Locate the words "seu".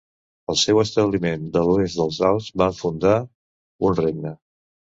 0.61-0.79